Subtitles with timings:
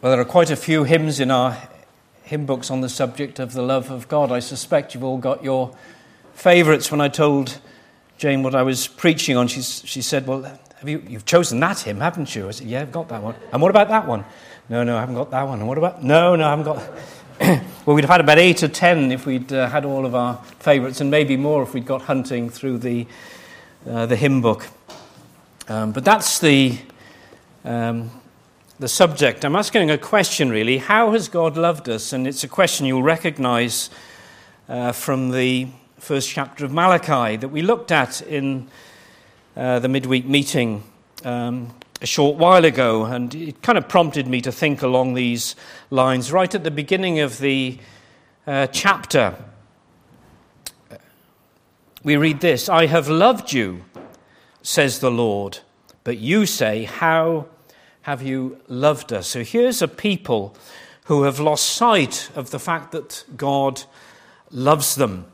[0.00, 1.58] Well, there are quite a few hymns in our
[2.22, 4.30] hymn books on the subject of the love of God.
[4.30, 5.74] I suspect you've all got your
[6.34, 6.92] favourites.
[6.92, 7.58] When I told
[8.16, 11.80] Jane what I was preaching on, she, she said, Well, have you, you've chosen that
[11.80, 12.46] hymn, haven't you?
[12.46, 13.34] I said, Yeah, I've got that one.
[13.52, 14.24] And what about that one?
[14.68, 15.58] No, no, I haven't got that one.
[15.58, 16.04] And what about?
[16.04, 16.90] No, no, I haven't got.
[17.84, 20.36] well, we'd have had about eight or ten if we'd uh, had all of our
[20.60, 23.04] favourites, and maybe more if we'd got hunting through the,
[23.90, 24.68] uh, the hymn book.
[25.66, 26.78] Um, but that's the.
[27.64, 28.12] Um,
[28.80, 29.44] the subject.
[29.44, 30.78] I'm asking a question, really.
[30.78, 32.12] How has God loved us?
[32.12, 33.90] And it's a question you'll recognize
[34.68, 35.66] uh, from the
[35.98, 38.68] first chapter of Malachi that we looked at in
[39.56, 40.84] uh, the midweek meeting
[41.24, 43.04] um, a short while ago.
[43.04, 45.56] And it kind of prompted me to think along these
[45.90, 47.80] lines right at the beginning of the
[48.46, 49.34] uh, chapter.
[52.04, 53.84] We read this I have loved you,
[54.62, 55.58] says the Lord,
[56.04, 57.48] but you say, How
[58.02, 59.26] have you loved us?
[59.28, 60.56] So here's a people
[61.04, 63.82] who have lost sight of the fact that God
[64.50, 65.26] loves them.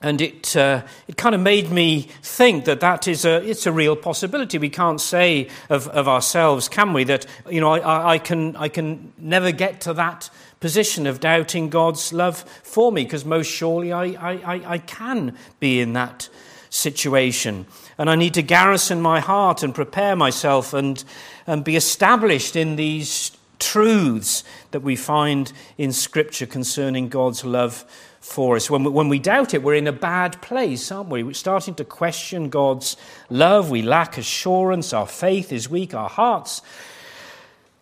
[0.00, 3.72] And it, uh, it kind of made me think that that is a, it's a
[3.72, 4.56] real possibility.
[4.58, 8.68] We can't say of, of ourselves, can we, that you know, I, I, can, I
[8.68, 13.92] can never get to that position of doubting God's love for me, because most surely
[13.92, 16.28] I, I, I can be in that
[16.70, 17.66] situation.
[17.96, 21.02] And I need to garrison my heart and prepare myself and,
[21.48, 27.84] and be established in these truths that we find in Scripture concerning God's love
[28.20, 28.68] for us.
[28.68, 31.22] When we, when we doubt it, we're in a bad place, aren't we?
[31.22, 32.98] We're starting to question God's
[33.30, 33.70] love.
[33.70, 34.92] We lack assurance.
[34.92, 35.94] Our faith is weak.
[35.94, 36.60] Our hearts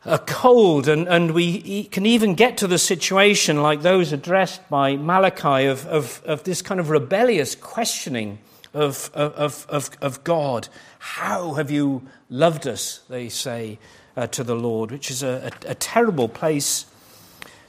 [0.05, 0.87] are cold.
[0.87, 5.85] And, and we can even get to the situation like those addressed by Malachi of,
[5.87, 8.39] of, of this kind of rebellious questioning
[8.77, 10.69] of, of, of, of God.
[10.99, 13.79] How have you loved us, they say
[14.17, 16.87] uh, to the Lord, which is a, a, a terrible place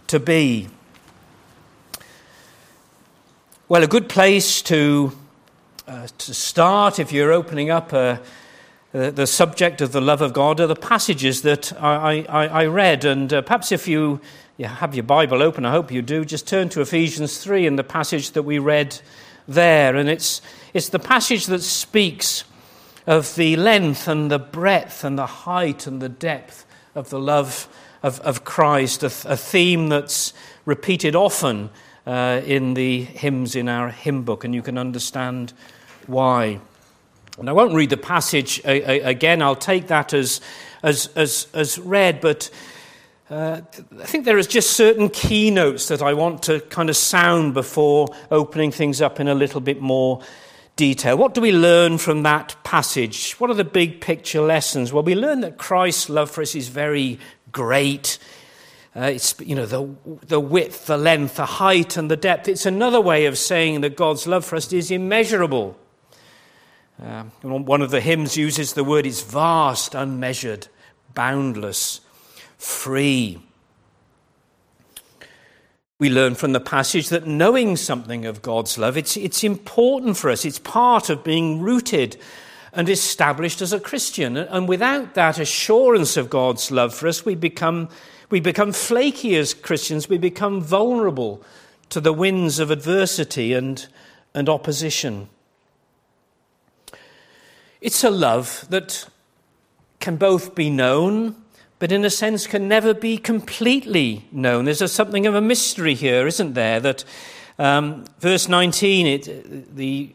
[0.07, 0.67] to be.
[3.69, 5.11] Well, a good place to,
[5.87, 8.21] uh, to start if you're opening up a,
[8.93, 12.65] uh, the subject of the love of God are the passages that I, I, I
[12.65, 13.05] read.
[13.05, 14.21] And uh, perhaps if you,
[14.57, 17.77] you have your Bible open, I hope you do, just turn to Ephesians 3 and
[17.77, 18.99] the passage that we read
[19.47, 19.95] there.
[19.95, 20.41] And it's,
[20.73, 22.43] it's the passage that speaks
[23.05, 27.67] of the length and the breadth and the height and the depth of the love
[28.03, 30.33] of, of Christ, a, a theme that's
[30.65, 31.69] repeated often
[32.05, 35.53] uh, in the hymns in our hymn book, and you can understand
[36.05, 36.59] why.
[37.37, 40.41] And I won't read the passage again, I'll take that as,
[40.81, 42.49] as, as, as read, but
[43.29, 43.59] uh,
[43.99, 48.07] I think there is just certain keynotes that I want to kind of sound before
[48.31, 50.21] opening things up in a little bit more
[50.77, 51.17] detail.
[51.17, 53.33] What do we learn from that passage?
[53.33, 54.93] What are the big picture lessons?
[54.93, 57.19] Well, we learn that Christ's love for us is very
[57.51, 58.17] great.
[58.95, 59.93] Uh, it's you know the
[60.25, 62.47] the width, the length, the height, and the depth.
[62.47, 65.77] It's another way of saying that God's love for us is immeasurable.
[67.03, 70.67] Um, one of the hymns uses the word it's vast, unmeasured,
[71.13, 71.99] boundless
[72.57, 73.41] free.
[75.99, 80.29] We learn from the passage that knowing something of God's love, it's, it's important for
[80.29, 80.45] us.
[80.45, 82.17] It's part of being rooted
[82.71, 84.37] and established as a Christian.
[84.37, 87.89] And without that assurance of God's love for us, we become,
[88.29, 90.07] we become flaky as Christians.
[90.07, 91.41] We become vulnerable
[91.89, 93.87] to the winds of adversity and,
[94.35, 95.29] and opposition.
[97.81, 99.07] It's a love that
[99.99, 101.35] can both be known
[101.79, 104.65] but in a sense can never be completely known.
[104.65, 106.79] There's a, something of a mystery here, isn't there?
[106.79, 107.03] That
[107.59, 110.13] um, verse 19, it, the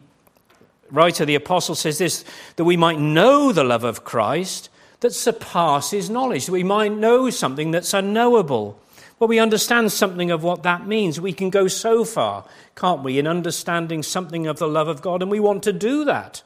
[0.91, 2.25] writer, the apostle, says this
[2.55, 4.69] that we might know the love of Christ
[4.99, 8.79] that surpasses knowledge, that we might know something that's unknowable.
[9.19, 11.19] Well, we understand something of what that means.
[11.19, 12.45] We can go so far,
[12.75, 16.03] can't we, in understanding something of the love of God, and we want to do
[16.05, 16.41] that.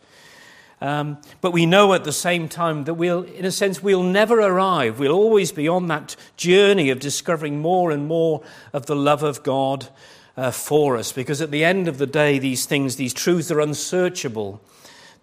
[0.80, 4.40] Um, but we know at the same time that we'll, in a sense, we'll never
[4.40, 5.00] arrive.
[5.00, 8.44] We'll always be on that journey of discovering more and more
[8.74, 9.88] of the love of God
[10.36, 11.12] uh, for us.
[11.12, 14.62] Because at the end of the day, these things, these truths are unsearchable.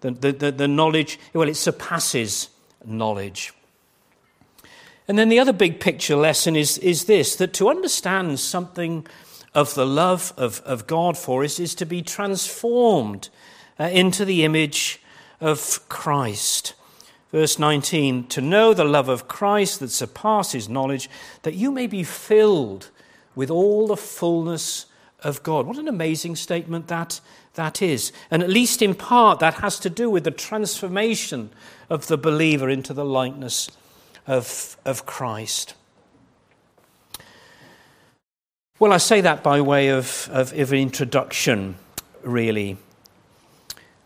[0.01, 2.49] The, the, the, the knowledge, well, it surpasses
[2.85, 3.53] knowledge.
[5.07, 9.07] And then the other big picture lesson is, is this that to understand something
[9.53, 13.29] of the love of, of God for us is to be transformed
[13.79, 14.99] uh, into the image
[15.41, 16.73] of Christ.
[17.31, 21.09] Verse 19, to know the love of Christ that surpasses knowledge,
[21.41, 22.89] that you may be filled
[23.35, 24.85] with all the fullness
[25.21, 25.67] of God.
[25.67, 27.19] What an amazing statement that,
[27.55, 28.13] that is.
[28.31, 31.49] And at least in part, that has to do with the transformation
[31.89, 33.69] of the believer into the likeness
[34.27, 35.73] of, of Christ.
[38.79, 41.75] Well, I say that by way of, of, of an introduction,
[42.23, 42.77] really.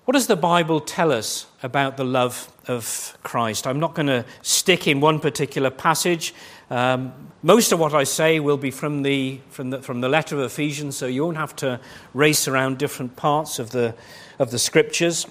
[0.09, 3.67] What does the Bible tell us about the love of Christ?
[3.67, 6.33] I'm not going to stick in one particular passage.
[6.71, 7.13] Um,
[7.43, 10.41] most of what I say will be from the, from, the, from the letter of
[10.41, 11.79] Ephesians, so you won't have to
[12.15, 13.93] race around different parts of the,
[14.39, 15.27] of the scriptures.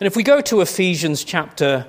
[0.00, 1.86] And if we go to Ephesians chapter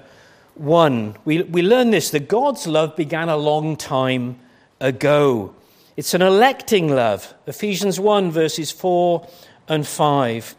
[0.54, 4.38] 1, we, we learn this that God's love began a long time
[4.80, 5.56] ago.
[5.96, 7.34] It's an electing love.
[7.48, 9.28] Ephesians 1, verses 4
[9.68, 10.56] and 5.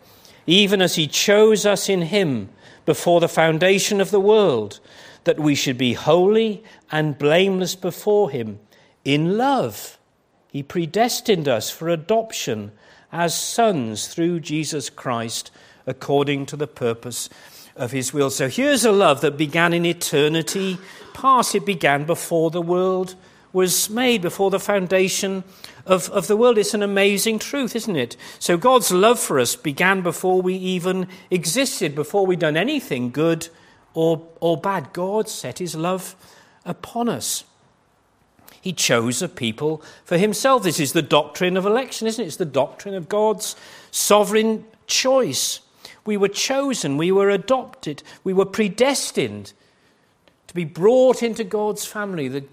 [0.49, 2.49] Even as He chose us in Him
[2.87, 4.81] before the foundation of the world,
[5.25, 8.59] that we should be holy and blameless before Him
[9.05, 9.99] in love.
[10.49, 12.73] He predestined us for adoption
[13.13, 15.51] as sons through Jesus Christ,
[15.87, 17.29] according to the purpose
[17.77, 18.31] of His will.
[18.31, 20.79] So here's a love that began in eternity
[21.13, 21.55] past.
[21.55, 23.17] It began before the world
[23.53, 25.45] was made before the foundation
[25.89, 26.59] of, of the world.
[26.59, 28.17] It's an amazing truth, isn't it?
[28.39, 33.49] So God's love for us began before we even existed, before we'd done anything good
[33.95, 34.93] or, or bad.
[34.93, 36.15] God set his love
[36.65, 37.45] upon us.
[38.61, 40.63] He chose a people for himself.
[40.63, 42.27] This is the doctrine of election, isn't it?
[42.27, 43.57] It's the doctrine of God's
[43.91, 45.61] sovereign choice.
[46.05, 49.53] We were chosen, we were adopted, we were predestined
[50.47, 52.45] to be brought into God's family, the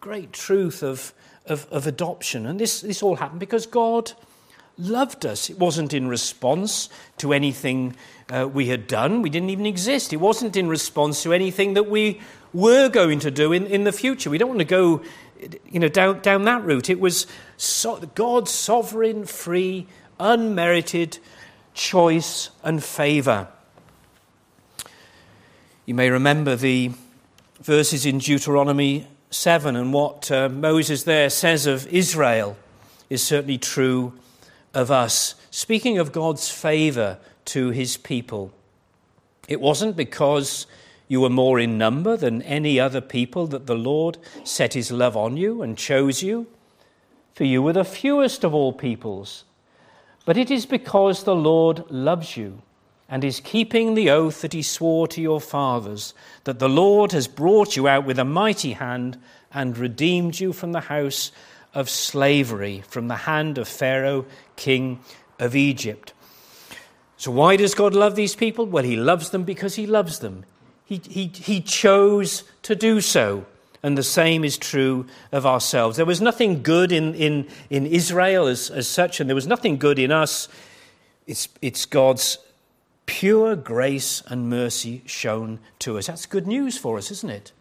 [0.00, 1.12] great truth of,
[1.46, 2.46] of, of adoption.
[2.46, 4.12] And this, this all happened because God
[4.78, 5.50] loved us.
[5.50, 6.88] It wasn't in response
[7.18, 7.96] to anything
[8.32, 10.12] uh, we had done, we didn't even exist.
[10.12, 12.20] It wasn't in response to anything that we
[12.54, 14.30] were going to do in, in the future.
[14.30, 15.02] We don't want to go
[15.70, 16.88] you know, down, down that route.
[16.88, 17.26] It was
[17.56, 19.86] so, God's sovereign, free,
[20.18, 21.18] unmerited
[21.74, 23.48] choice and favour.
[25.86, 26.92] You may remember the
[27.60, 32.56] verses in Deuteronomy 7 and what uh, Moses there says of Israel
[33.10, 34.12] is certainly true
[34.72, 35.34] of us.
[35.50, 38.52] Speaking of God's favor to his people,
[39.48, 40.68] it wasn't because
[41.08, 45.16] you were more in number than any other people that the Lord set his love
[45.16, 46.46] on you and chose you,
[47.34, 49.44] for you were the fewest of all peoples.
[50.24, 52.62] But it is because the Lord loves you
[53.08, 56.14] and is keeping the oath that he swore to your fathers,
[56.44, 59.18] that the Lord has brought you out with a mighty hand
[59.52, 61.30] and redeemed you from the house
[61.74, 64.24] of slavery, from the hand of Pharaoh,
[64.56, 65.00] king
[65.38, 66.12] of Egypt.
[67.16, 68.66] So, why does God love these people?
[68.66, 70.44] Well, he loves them because he loves them.
[70.84, 73.46] He, he, he chose to do so.
[73.82, 75.98] And the same is true of ourselves.
[75.98, 79.76] There was nothing good in, in, in Israel as, as such, and there was nothing
[79.76, 80.48] good in us.
[81.26, 82.38] It's, it's God's
[83.06, 86.06] pure grace and mercy shown to us.
[86.06, 87.52] That's good news for us, isn't it?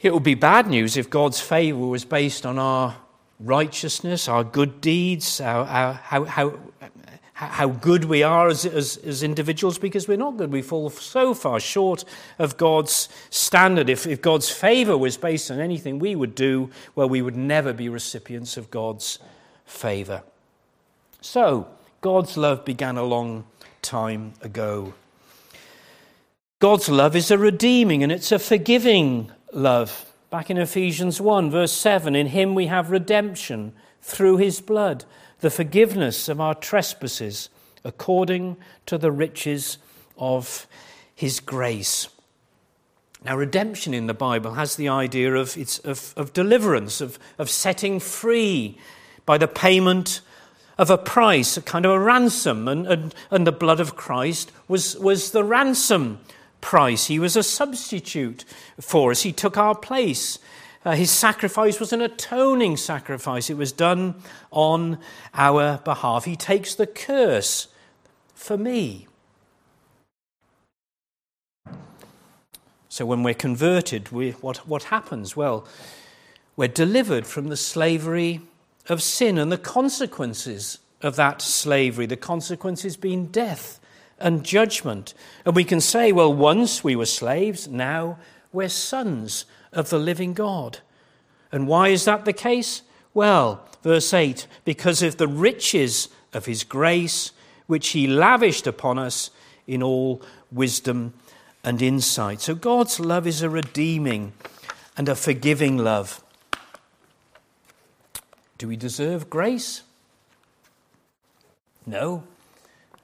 [0.00, 2.96] It would be bad news if God's favor was based on our
[3.40, 6.58] righteousness, our good deeds, our, our, how, how,
[7.32, 10.52] how good we are as, as, as, individuals, because we're not good.
[10.52, 12.04] We fall so far short
[12.38, 13.90] of God's standard.
[13.90, 17.72] If, if God's favor was based on anything we would do, well, we would never
[17.72, 19.18] be recipients of God's
[19.64, 20.22] favor.
[21.20, 21.68] So,
[22.02, 23.44] God's love began a long
[23.84, 24.94] time ago.
[26.58, 30.12] God's love is a redeeming and it's a forgiving love.
[30.30, 35.04] Back in Ephesians 1, verse 7, in him we have redemption through his blood,
[35.40, 37.50] the forgiveness of our trespasses,
[37.84, 39.78] according to the riches
[40.16, 40.66] of
[41.14, 42.08] his grace.
[43.24, 48.00] Now, redemption in the Bible has the idea of, of, of deliverance, of, of setting
[48.00, 48.78] free
[49.24, 50.20] by the payment
[50.78, 54.50] of a price, a kind of a ransom, and, and, and the blood of Christ
[54.68, 56.20] was, was the ransom
[56.60, 57.06] price.
[57.06, 58.44] He was a substitute
[58.80, 60.38] for us, He took our place.
[60.84, 63.48] Uh, his sacrifice was an atoning sacrifice.
[63.48, 64.16] It was done
[64.50, 64.98] on
[65.32, 66.26] our behalf.
[66.26, 67.68] He takes the curse
[68.34, 69.06] for me.
[72.90, 75.34] So when we're converted, we, what, what happens?
[75.34, 75.66] Well,
[76.54, 78.42] we're delivered from the slavery
[78.88, 83.80] of sin and the consequences of that slavery, the consequences being death
[84.18, 85.14] and judgment.
[85.44, 88.18] And we can say, well, once we were slaves, now
[88.52, 90.78] we're sons of the living God.
[91.52, 92.82] And why is that the case?
[93.12, 97.32] Well, verse 8, because of the riches of his grace,
[97.66, 99.30] which he lavished upon us
[99.66, 101.14] in all wisdom
[101.62, 102.40] and insight.
[102.40, 104.32] So God's love is a redeeming
[104.96, 106.22] and a forgiving love.
[108.58, 109.82] Do we deserve grace?
[111.86, 112.24] No.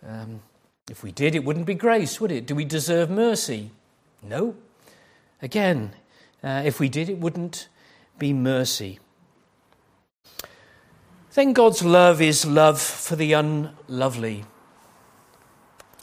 [0.07, 0.41] Um,
[0.89, 2.47] if we did, it wouldn't be grace, would it?
[2.47, 3.71] Do we deserve mercy?
[4.23, 4.55] No.
[5.43, 5.93] Again,
[6.43, 7.69] uh, if we did, it wouldn't
[8.19, 8.99] be mercy.
[11.35, 14.45] Then God's love is love for the unlovely.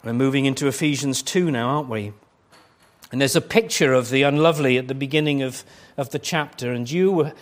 [0.04, 2.12] We're moving into Ephesians 2 now, aren't we?
[3.10, 5.64] And there's a picture of the unlovely at the beginning of,
[5.96, 6.72] of the chapter.
[6.72, 7.32] And you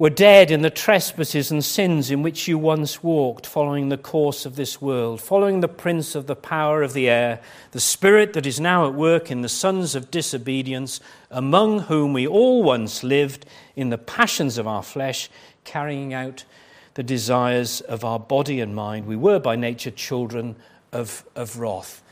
[0.00, 4.46] were, dead in the trespasses and sins in which you once walked, following the course
[4.46, 7.38] of this world, following the prince of the power of the air,
[7.72, 12.26] the spirit that is now at work in the sons of disobedience, among whom we
[12.26, 13.44] all once lived
[13.76, 15.28] in the passions of our flesh,
[15.64, 16.46] carrying out
[16.94, 19.06] the desires of our body and mind.
[19.06, 20.56] We were by nature children
[20.92, 22.02] of, of wrath.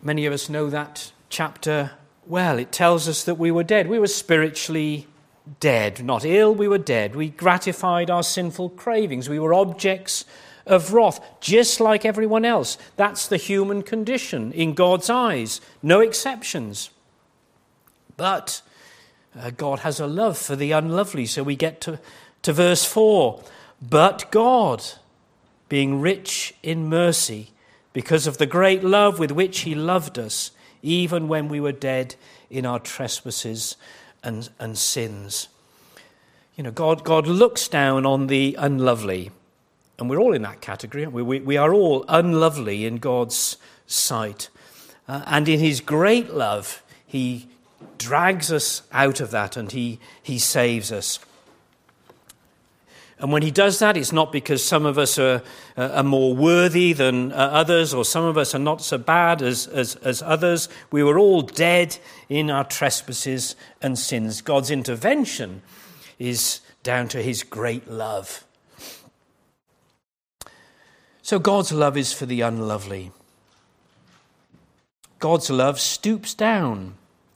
[0.00, 1.90] Many of us know that chapter
[2.26, 2.58] well.
[2.58, 3.88] It tells us that we were dead.
[3.88, 5.06] We were spiritually
[5.60, 7.14] dead, not ill, we were dead.
[7.14, 9.28] We gratified our sinful cravings.
[9.28, 10.24] We were objects
[10.66, 12.76] of wrath, just like everyone else.
[12.96, 16.90] That's the human condition in God's eyes, no exceptions.
[18.16, 18.62] But
[19.38, 22.00] uh, God has a love for the unlovely, so we get to
[22.42, 23.42] to verse 4
[23.82, 24.84] But God,
[25.68, 27.50] being rich in mercy,
[27.92, 32.14] because of the great love with which He loved us, even when we were dead
[32.48, 33.76] in our trespasses
[34.26, 35.48] and, and sins.
[36.56, 39.30] You know, God, God looks down on the unlovely,
[39.98, 41.06] and we're all in that category.
[41.06, 43.56] We, we, we are all unlovely in God's
[43.86, 44.48] sight.
[45.08, 47.48] Uh, and in His great love, He
[47.98, 51.18] drags us out of that and He, he saves us.
[53.18, 55.42] And when he does that, it's not because some of us are,
[55.76, 59.40] uh, are more worthy than uh, others, or some of us are not so bad
[59.40, 60.68] as, as, as others.
[60.90, 61.96] We were all dead
[62.28, 64.42] in our trespasses and sins.
[64.42, 65.62] God's intervention
[66.18, 68.44] is down to his great love.
[71.22, 73.12] So God's love is for the unlovely.
[75.18, 76.94] God's love stoops down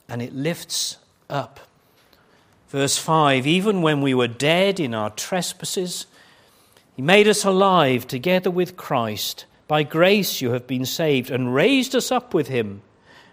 [0.09, 0.99] and it lifts
[1.31, 1.70] up.
[2.71, 6.07] Verse 5 Even when we were dead in our trespasses,
[6.95, 9.45] He made us alive together with Christ.
[9.67, 12.83] By grace you have been saved, and raised us up with Him,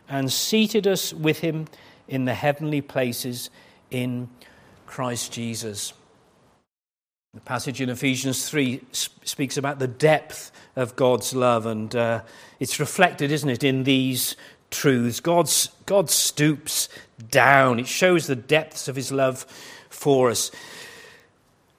[0.09, 1.67] and seated us with Him
[2.07, 3.49] in the heavenly places
[3.91, 4.29] in
[4.87, 5.93] Christ Jesus.
[7.33, 12.21] The passage in Ephesians 3 speaks about the depth of God's love, and uh,
[12.59, 14.35] it's reflected, isn't it, in these
[14.71, 15.19] truths.
[15.19, 16.89] God's, God stoops
[17.29, 17.79] down.
[17.79, 19.45] It shows the depths of his love
[19.89, 20.51] for us.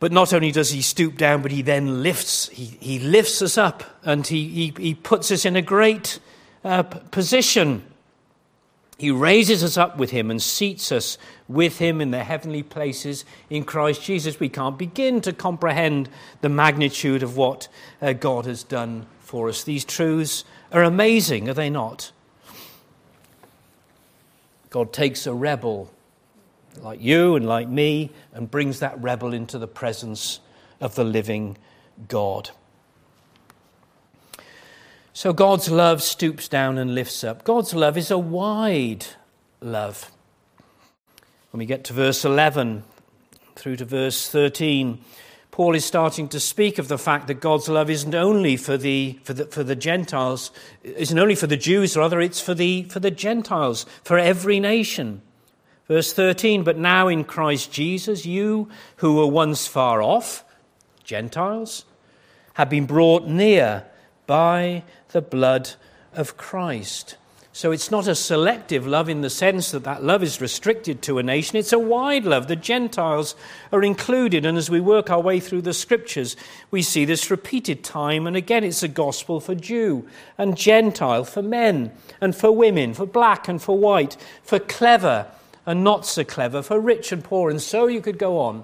[0.01, 3.59] But not only does he stoop down, but he then lifts, he, he lifts us
[3.59, 6.21] up and he, he, he puts us in a great
[6.65, 7.83] uh, position.
[8.97, 11.19] He raises us up with him and seats us
[11.49, 14.39] with him in the heavenly places in Christ Jesus.
[14.39, 16.09] We can't begin to comprehend
[16.41, 17.69] the magnitude of what
[18.01, 19.65] uh, God has done for us.
[19.65, 22.13] These truths are amazing, are they not?
[24.71, 25.91] God takes a rebel
[26.83, 30.41] like you and like me and brings that rebel into the presence
[30.81, 31.57] of the living
[32.09, 32.51] God.
[35.13, 37.43] So God's love stoops down and lifts up.
[37.43, 39.07] God's love is a wide
[39.61, 40.13] love.
[41.51, 42.85] When we get to verse 11
[43.57, 45.01] through to verse 13,
[45.59, 49.19] Paul is starting to speak of the fact that God's love isn't only for the,
[49.25, 50.53] for the, for the Gentiles,
[50.85, 55.21] isn't only for the Jews, rather, it's for the, for the Gentiles, for every nation.
[55.89, 60.45] Verse 13, but now in Christ Jesus, you who were once far off,
[61.03, 61.85] Gentiles,
[62.55, 63.85] have been brought near
[64.29, 65.71] by the blood
[66.15, 67.17] of Christ.
[67.59, 71.19] So it's not a selective love in the sense that that love is restricted to
[71.19, 71.57] a nation.
[71.57, 72.47] It's a wide love.
[72.47, 73.35] The Gentiles
[73.73, 74.47] are included.
[74.47, 76.37] And as we work our way through the scriptures,
[76.71, 78.63] we see this repeated time and again.
[78.63, 80.07] It's a gospel for Jew
[80.39, 85.27] and Gentile, for men and for women, for black and for white, for clever
[85.67, 87.51] and not so clever, for rich and poor.
[87.51, 88.63] And so you could go on.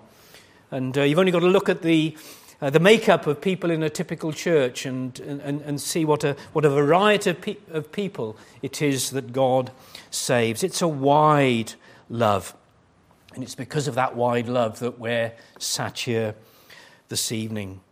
[0.70, 2.16] And uh, you've only got to look at the
[2.64, 6.34] uh, the makeup of people in a typical church and, and, and see what a,
[6.54, 9.70] what a variety of, pe- of people it is that God
[10.10, 10.64] saves.
[10.64, 11.74] It's a wide
[12.08, 12.56] love.
[13.34, 16.34] And it's because of that wide love that we're sat here
[17.10, 17.82] this evening.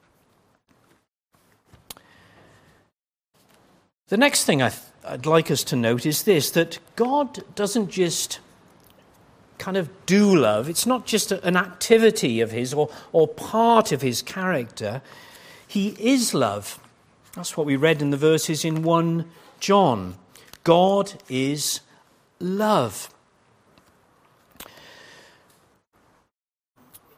[4.09, 4.73] The next thing I
[5.11, 8.41] would like us to note is this that God doesn't just
[9.63, 10.69] kind of do love.
[10.69, 15.03] It's not just an activity of his or, or part of his character.
[15.69, 16.81] He is love.
[17.35, 19.25] That's what we read in the verses in 1
[19.61, 20.17] John.
[20.65, 21.81] God is
[22.41, 23.09] love.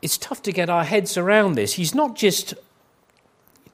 [0.02, 1.72] It's tough to get our heads around this.
[1.72, 2.52] He's not just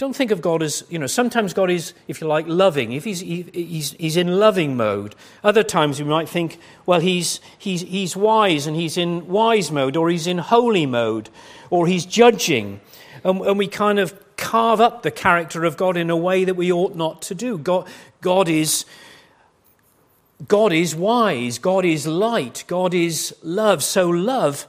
[0.01, 2.93] don't think of God as, you know, sometimes God is, if you like, loving.
[2.93, 5.15] If he's, he, he's, he's in loving mode.
[5.45, 9.99] Other times we might think, well, he's, he's, he's wise and he's in wise mode,
[9.99, 11.29] or he's in holy mode,
[11.69, 12.81] or he's judging.
[13.25, 16.55] And, and we kind of carve up the character of God in a way that
[16.55, 17.59] we ought not to do.
[17.59, 17.87] God,
[18.23, 18.87] God is.
[20.49, 23.85] God is wise, God is light, God is love.
[23.85, 24.67] So, love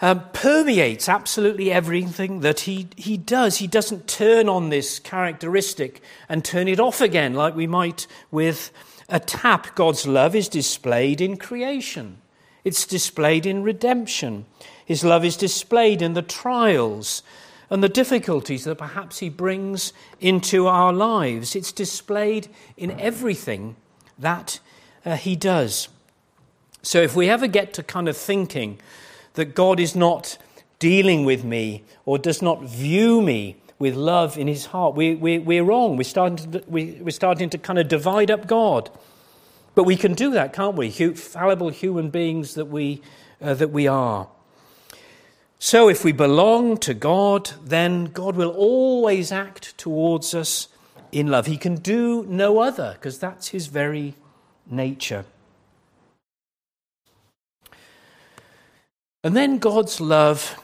[0.00, 3.58] um, permeates absolutely everything that he, he does.
[3.58, 8.72] He doesn't turn on this characteristic and turn it off again like we might with
[9.08, 9.74] a tap.
[9.74, 12.18] God's love is displayed in creation,
[12.64, 14.46] it's displayed in redemption.
[14.84, 17.24] His love is displayed in the trials
[17.70, 21.56] and the difficulties that perhaps he brings into our lives.
[21.56, 23.74] It's displayed in everything
[24.16, 24.60] that
[25.04, 25.88] uh, he does.
[26.82, 28.78] So if we ever get to kind of thinking,
[29.36, 30.36] that God is not
[30.78, 34.94] dealing with me or does not view me with love in his heart.
[34.94, 35.96] We, we, we're wrong.
[35.96, 38.90] We're starting, to, we, we're starting to kind of divide up God.
[39.74, 40.90] But we can do that, can't we?
[40.90, 43.02] Fallible human beings that we,
[43.40, 44.28] uh, that we are.
[45.58, 50.68] So if we belong to God, then God will always act towards us
[51.12, 51.46] in love.
[51.46, 54.14] He can do no other because that's his very
[54.70, 55.24] nature.
[59.26, 60.56] And then God's love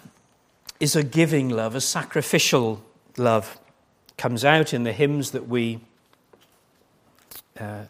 [0.78, 2.80] is a giving love, a sacrificial
[3.16, 3.58] love.
[4.16, 5.80] Comes out in the hymns that we
[7.58, 7.86] uh,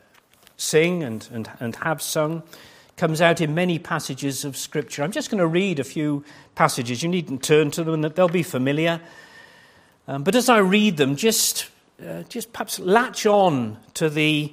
[0.56, 2.42] sing and, and, and have sung.
[2.96, 5.02] Comes out in many passages of Scripture.
[5.02, 6.24] I'm just going to read a few
[6.54, 7.02] passages.
[7.02, 9.02] You needn't turn to them, they'll be familiar.
[10.08, 11.66] Um, but as I read them, just,
[12.02, 14.50] uh, just perhaps latch on to the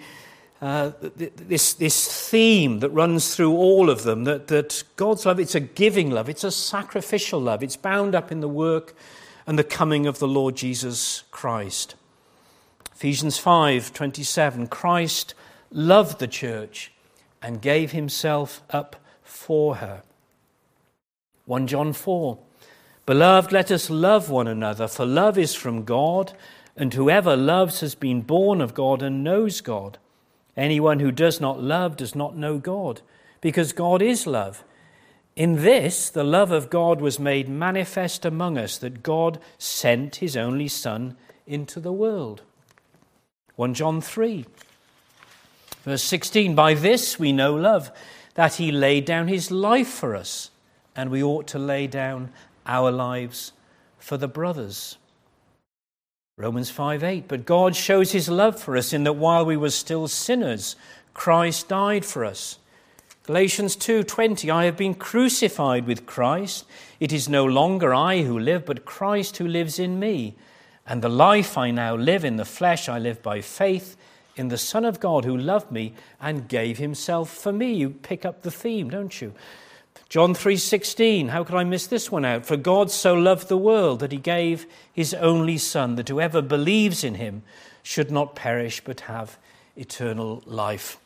[0.62, 5.56] uh, this, this theme that runs through all of them that, that God's love, it's
[5.56, 8.94] a giving love, it's a sacrificial love, it's bound up in the work
[9.48, 11.96] and the coming of the Lord Jesus Christ.
[12.94, 15.34] Ephesians 5 27, Christ
[15.72, 16.92] loved the church
[17.42, 20.04] and gave himself up for her.
[21.46, 22.38] 1 John 4,
[23.06, 26.34] Beloved, let us love one another, for love is from God,
[26.76, 29.98] and whoever loves has been born of God and knows God.
[30.60, 33.00] Anyone who does not love does not know God,
[33.40, 34.66] because God is love.
[35.38, 40.36] In this, the love of God was made manifest among us, that God sent his
[40.36, 41.16] only Son
[41.48, 42.42] into the world.
[43.56, 44.46] 1 John 3,
[45.86, 47.90] verse 16 By this we know love,
[48.34, 50.52] that he laid down his life for us,
[50.94, 52.34] and we ought to lay down
[52.66, 53.54] our lives
[53.98, 54.98] for the brothers.
[56.40, 57.28] Romans 5 8.
[57.28, 60.78] But God shows his love for us in that while we were still sinners,
[61.14, 62.58] Christ died for us.
[63.24, 66.66] Galatians 2:20 I have been crucified with Christ
[67.00, 70.34] it is no longer I who live but Christ who lives in me
[70.88, 73.96] and the life I now live in the flesh I live by faith
[74.36, 78.26] in the son of God who loved me and gave himself for me you pick
[78.26, 79.36] up the theme don't you
[80.10, 82.46] John 3:16 How could I miss this one out?
[82.46, 87.04] For God so loved the world that he gave his only son that whoever believes
[87.04, 87.44] in him
[87.84, 89.38] should not perish but have
[89.76, 90.98] eternal life.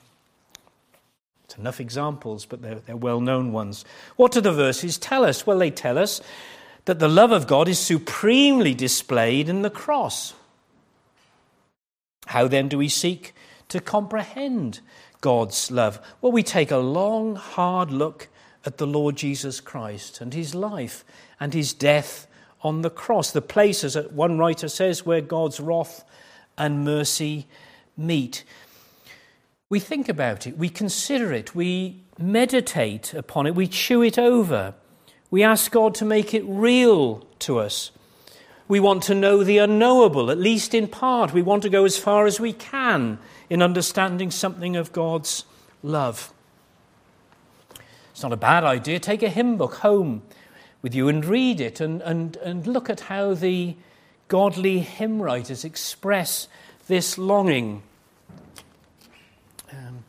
[1.43, 3.83] It's enough examples, but they're, they're well known ones.
[4.15, 5.45] What do the verses tell us?
[5.45, 6.21] Well, they tell us
[6.85, 10.33] that the love of God is supremely displayed in the cross.
[12.27, 13.35] How then do we seek
[13.67, 14.79] to comprehend
[15.19, 15.99] God's love?
[16.21, 18.29] Well, we take a long, hard look
[18.65, 21.03] at the Lord Jesus Christ and his life
[21.39, 22.27] and his death
[22.61, 23.31] on the cross.
[23.31, 26.03] The place, as one writer says, where God's wrath
[26.57, 27.47] and mercy
[27.97, 28.43] meet.
[29.69, 34.75] We think about it, we consider it, we meditate upon it, we chew it over.
[35.31, 37.91] We ask God to make it real to us.
[38.67, 41.33] We want to know the unknowable, at least in part.
[41.33, 45.45] We want to go as far as we can in understanding something of God's
[45.81, 46.32] love.
[48.13, 48.99] It's not a bad idea.
[48.99, 50.21] Take a hymn book home
[50.83, 53.75] with you and read it and, and, and look at how the
[54.27, 56.47] godly hymn writers express
[56.87, 57.81] this longing.
[59.71, 60.03] Um,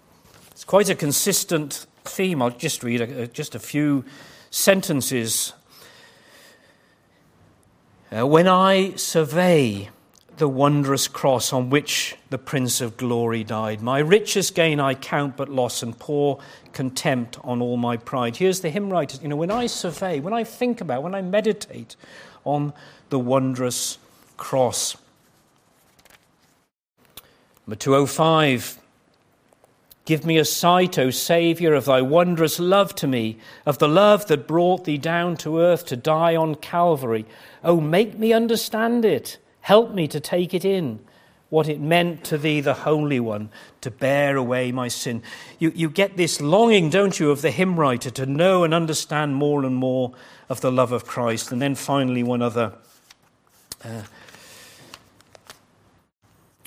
[0.51, 2.43] it's quite a consistent theme.
[2.43, 4.05] I'll just read a, just a few
[4.51, 5.55] sentences.
[8.15, 9.89] Uh, when I survey
[10.37, 13.81] the wondrous cross on which the Prince of Glory died.
[13.81, 16.41] My richest gain I count but loss and pour
[16.73, 18.37] contempt on all my pride.
[18.37, 19.19] Here's the hymn writer.
[19.23, 21.97] You know, when I survey, when I think about, when I meditate
[22.45, 22.73] on
[23.11, 23.99] the wondrous
[24.37, 24.97] cross.
[27.67, 28.81] Number 205.
[30.05, 34.27] Give me a sight, O Saviour, of thy wondrous love to me, of the love
[34.27, 37.25] that brought thee down to earth to die on Calvary.
[37.63, 41.01] Oh, make me understand it Help me to take it in,
[41.49, 43.49] what it meant to thee, the Holy One,
[43.81, 45.23] to bear away my sin.
[45.59, 49.37] You, you get this longing, don't you, of the hymn writer to know and understand
[49.37, 50.13] more and more
[50.51, 51.51] of the love of Christ.
[51.51, 52.75] And then finally, one other.
[53.83, 54.03] Uh,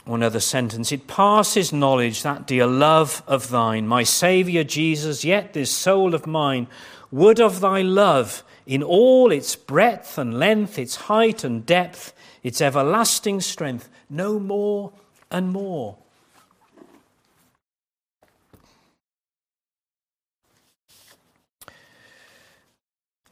[0.05, 0.91] one other sentence.
[0.91, 6.25] It passes knowledge, that dear love of thine, my Saviour Jesus, yet this soul of
[6.25, 6.65] mine
[7.11, 12.13] would of thy love in all its breadth and length, its height and depth,
[12.47, 14.93] its everlasting strength, no more
[15.29, 15.97] and more.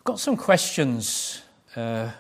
[0.03, 1.43] Got some questions
[1.77, 2.11] uh,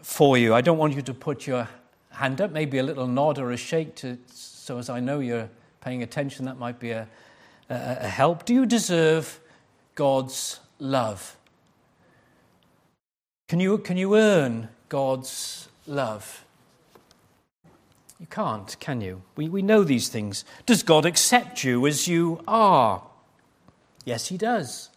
[0.00, 0.54] for you.
[0.54, 1.68] I don't want you to put your
[2.10, 5.50] hand up, maybe a little nod or a shake to, so as I know you're
[5.80, 7.08] paying attention, that might be a,
[7.68, 8.44] a, a help.
[8.44, 9.40] Do you deserve
[9.96, 11.36] God's love?
[13.48, 16.43] Can you, can you earn God's love?
[18.18, 19.22] You can't, can you?
[19.36, 20.44] We, we know these things.
[20.66, 23.02] Does God accept you as you are?
[24.04, 24.90] Yes, He does.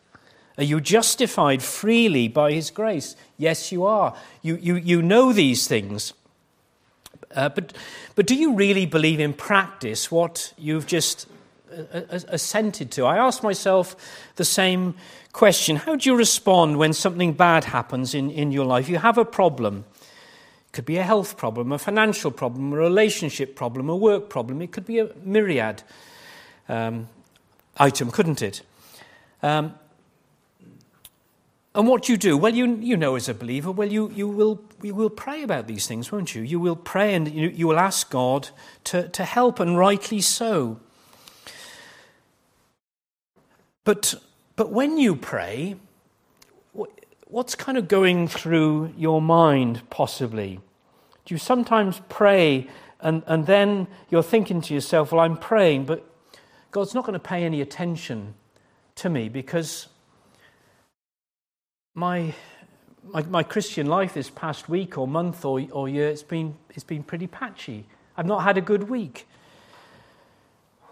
[0.58, 3.16] Are you justified freely by His grace?
[3.38, 4.16] Yes, you are.
[4.42, 6.14] You, you, you know these things.
[7.36, 7.74] Uh, but,
[8.16, 11.28] but do you really believe in practice what you've just
[11.72, 13.06] uh, uh, assented to?
[13.06, 13.96] I ask myself
[14.36, 14.96] the same
[15.34, 15.76] question.
[15.76, 18.90] How do you respond when something bad happens in, in your life?
[18.90, 19.86] You have a problem.
[20.78, 24.62] It could be a health problem, a financial problem, a relationship problem, a work problem.
[24.62, 25.82] It could be a myriad
[26.70, 27.10] um,
[27.78, 28.62] item, couldn't it?
[29.42, 29.74] Um,
[31.74, 32.38] and what you do?
[32.38, 35.66] Well, you, you know as a believer, well, you, you, will, you will pray about
[35.66, 36.44] these things, won't you?
[36.44, 38.50] You will pray and you, you will ask God
[38.84, 40.80] to, to help, and rightly so.
[43.84, 44.14] But,
[44.56, 45.78] but when you pray,
[47.26, 50.60] what's kind of going through your mind, possibly?
[51.28, 52.70] Do you sometimes pray
[53.02, 56.10] and, and then you're thinking to yourself, well, I'm praying, but
[56.72, 58.34] God's not going to pay any attention
[58.96, 59.88] to me because
[61.94, 62.34] my,
[63.12, 66.86] my, my, Christian life this past week or month or, or year, it's been, it's
[66.86, 67.86] been pretty patchy.
[68.16, 69.28] I've not had a good week.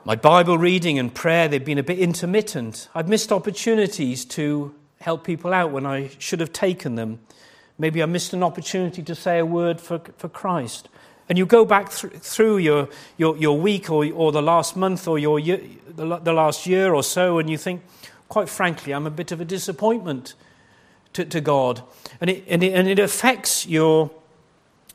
[0.04, 2.90] My Bible reading and prayer, they've been a bit intermittent.
[2.94, 7.20] I've missed opportunities to help people out when I should have taken them.
[7.78, 10.88] Maybe I missed an opportunity to say a word for, for Christ.
[11.28, 15.08] And you go back th- through your, your, your week or, or the last month
[15.08, 17.82] or your year, the, the last year or so, and you think,
[18.30, 20.36] quite frankly, I'm a bit of a disappointment
[21.14, 21.82] to, to God.
[22.22, 24.12] And it, and, it, and it affects your,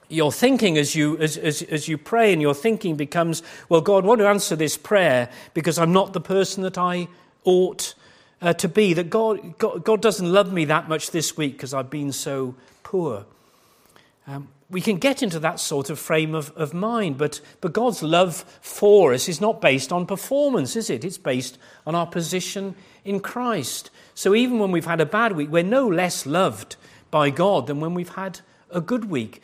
[0.09, 4.05] your thinking as you, as, as, as you pray, and your thinking becomes, well, God,
[4.05, 7.09] want to answer this prayer because I'm not the person that I
[7.45, 7.95] ought
[8.43, 8.95] uh, to be.
[8.95, 12.55] That God, God, God, doesn't love me that much this week because I've been so
[12.83, 13.27] poor.
[14.27, 18.03] Um, we can get into that sort of frame of, of mind, but, but God's
[18.03, 21.05] love for us is not based on performance, is it?
[21.05, 23.91] It's based on our position in Christ.
[24.15, 26.77] So even when we've had a bad week, we're no less loved
[27.11, 29.43] by God than when we've had a good week.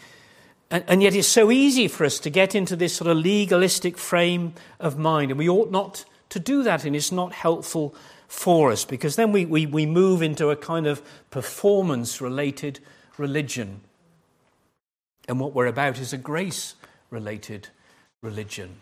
[0.70, 3.96] And, and, yet it's so easy for us to get into this sort of legalistic
[3.96, 7.94] frame of mind, and we ought not to do that, and it's not helpful
[8.28, 12.80] for us because then we, we, we move into a kind of performance related
[13.18, 13.80] religion.
[15.28, 16.74] And what we're about is a grace
[17.10, 17.68] related
[18.22, 18.76] religion.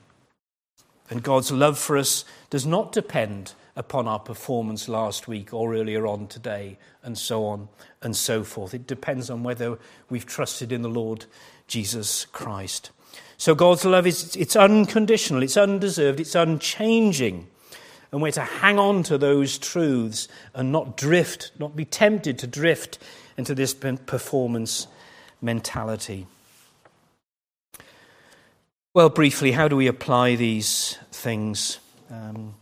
[1.11, 6.07] And God's love for us does not depend upon our performance last week or earlier
[6.07, 7.69] on today, and so on
[8.03, 8.73] and so forth.
[8.73, 9.79] It depends on whether
[10.09, 11.27] we've trusted in the Lord
[11.67, 12.91] Jesus Christ.
[13.37, 17.49] So God's love is it's unconditional, it's undeserved, it's unchanging.
[18.14, 22.46] And we're to hang on to those truths and not drift, not be tempted to
[22.46, 22.96] drift
[23.37, 24.87] into this performance
[25.42, 26.29] mentality.
[28.94, 31.81] Well, briefly, how do we apply these things?
[32.09, 32.55] Um,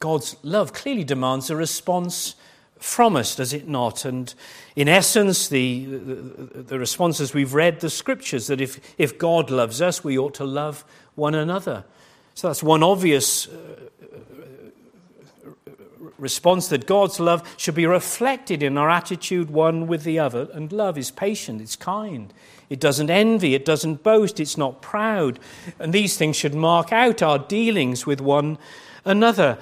[0.00, 2.34] God's love clearly demands a response
[2.80, 4.04] from us, does it not?
[4.04, 4.34] And
[4.74, 9.80] in essence, the, the, the responses we've read the scriptures that if, if God loves
[9.80, 10.84] us, we ought to love
[11.14, 11.84] one another.
[12.38, 13.50] So that's one obvious uh,
[16.18, 20.48] response that God's love should be reflected in our attitude one with the other.
[20.52, 22.32] And love is patient, it's kind,
[22.70, 25.40] it doesn't envy, it doesn't boast, it's not proud.
[25.80, 28.56] And these things should mark out our dealings with one
[29.04, 29.58] another.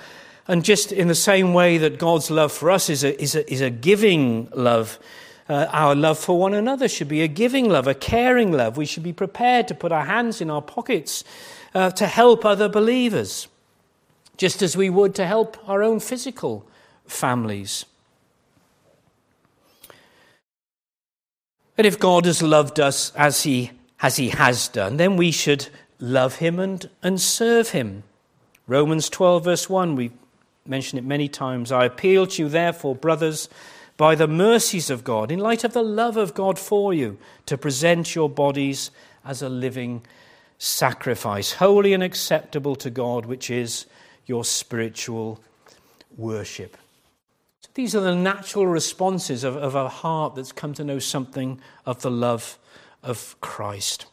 [0.47, 3.51] And just in the same way that God's love for us is a, is a,
[3.51, 4.99] is a giving love,
[5.49, 8.77] uh, our love for one another should be a giving love, a caring love.
[8.77, 11.25] We should be prepared to put our hands in our pockets
[11.77, 13.49] uh, to help other believers,
[14.39, 16.67] just as we would to help our own physical
[17.07, 17.85] families.
[21.77, 25.69] And if God has loved us as he, as he has done, then we should
[26.01, 28.05] love him and, and serve him.
[28.67, 30.13] Romans 12, verse 1, we
[30.65, 31.71] mentioned it many times.
[31.71, 33.51] I appeal to you, therefore, brothers,
[33.99, 37.59] by the mercies of God, in light of the love of God for you, to
[37.59, 38.91] present your bodies
[39.27, 40.01] as a living
[40.59, 43.87] sacrifice, holy and acceptable to God, which is
[44.27, 45.41] your spiritual
[46.17, 46.77] worship.
[47.61, 51.61] So these are the natural responses of, of a heart that's come to know something
[51.85, 52.59] of the love
[53.03, 54.07] of Christ.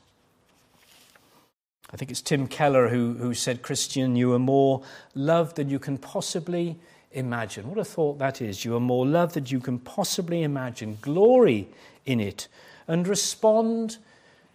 [1.91, 4.81] I think it's Tim Keller who, who said, Christian, you are more
[5.13, 6.77] loved than you can possibly
[7.11, 7.69] imagine.
[7.69, 8.65] What a thought that is.
[8.65, 10.97] You are more loved than you can possibly imagine.
[11.01, 11.67] Glory
[12.05, 12.47] in it
[12.87, 13.97] and respond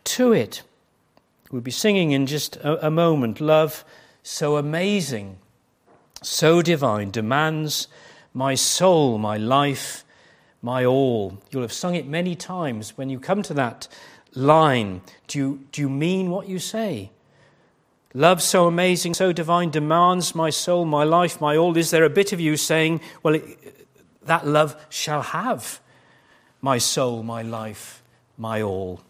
[0.05, 0.62] to it.
[1.51, 3.41] We'll be singing in just a, a moment.
[3.41, 3.85] Love
[4.23, 5.39] so amazing,
[6.23, 7.89] so divine, demands
[8.35, 10.05] my soul, my life,
[10.61, 11.39] my all.
[11.51, 12.99] You'll have sung it many times.
[12.99, 13.89] When you come to that
[14.35, 17.11] line, do you, do you mean what you say?
[18.15, 21.77] Love so amazing, so divine, demands my soul, my life, my all.
[21.77, 23.87] Is there a bit of you saying, well, it,
[24.27, 25.81] that love shall have
[26.61, 28.03] my soul, my life,
[28.37, 29.01] my all?